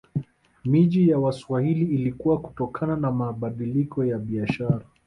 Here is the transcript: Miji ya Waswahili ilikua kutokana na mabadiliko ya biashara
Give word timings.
Miji 0.65 1.09
ya 1.09 1.19
Waswahili 1.19 1.85
ilikua 1.95 2.41
kutokana 2.41 2.95
na 2.95 3.11
mabadiliko 3.11 4.05
ya 4.05 4.17
biashara 4.19 4.81